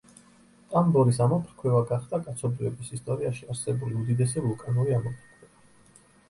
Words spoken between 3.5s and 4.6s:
არსებული უდიდესი